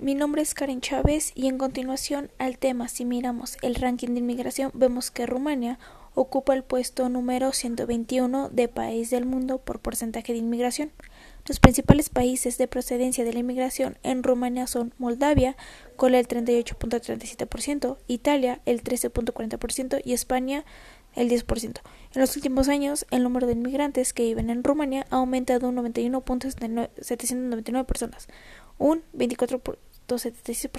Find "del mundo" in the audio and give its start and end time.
9.10-9.58